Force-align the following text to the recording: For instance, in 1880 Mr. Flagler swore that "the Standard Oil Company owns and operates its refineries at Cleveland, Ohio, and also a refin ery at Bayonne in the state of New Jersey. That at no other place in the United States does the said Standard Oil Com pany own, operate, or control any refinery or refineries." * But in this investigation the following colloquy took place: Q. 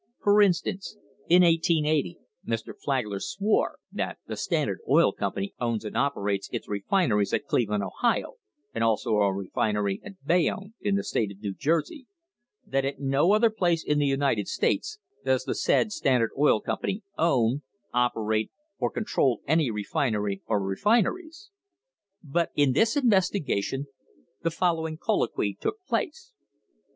For 0.23 0.41
instance, 0.41 0.97
in 1.29 1.43
1880 1.43 2.17
Mr. 2.47 2.73
Flagler 2.75 3.19
swore 3.19 3.77
that 3.91 4.17
"the 4.25 4.35
Standard 4.35 4.79
Oil 4.89 5.13
Company 5.13 5.53
owns 5.59 5.85
and 5.85 5.95
operates 5.95 6.49
its 6.51 6.67
refineries 6.67 7.35
at 7.35 7.45
Cleveland, 7.45 7.83
Ohio, 7.83 8.37
and 8.73 8.83
also 8.83 9.11
a 9.17 9.31
refin 9.31 9.75
ery 9.75 10.01
at 10.03 10.13
Bayonne 10.25 10.73
in 10.81 10.95
the 10.95 11.03
state 11.03 11.31
of 11.31 11.39
New 11.43 11.53
Jersey. 11.53 12.07
That 12.65 12.83
at 12.83 12.99
no 12.99 13.33
other 13.33 13.51
place 13.51 13.83
in 13.83 13.99
the 13.99 14.07
United 14.07 14.47
States 14.47 14.97
does 15.23 15.43
the 15.43 15.53
said 15.53 15.91
Standard 15.91 16.31
Oil 16.35 16.61
Com 16.61 16.79
pany 16.81 17.03
own, 17.19 17.61
operate, 17.93 18.49
or 18.79 18.89
control 18.89 19.41
any 19.45 19.69
refinery 19.69 20.41
or 20.47 20.59
refineries." 20.59 21.51
* 21.89 22.23
But 22.23 22.49
in 22.55 22.71
this 22.73 22.97
investigation 22.97 23.85
the 24.41 24.49
following 24.49 24.97
colloquy 24.97 25.53
took 25.61 25.77
place: 25.87 26.33
Q. 26.33 26.85